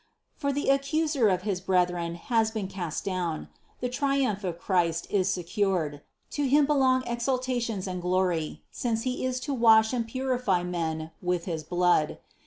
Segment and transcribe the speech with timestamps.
[0.35, 3.49] For the ac cuser of his brethren has been cast down;
[3.81, 9.39] the triumph of Christ is secured; to Him belong exaltations and glory, since He is
[9.41, 12.17] to wash and purify men with his blood.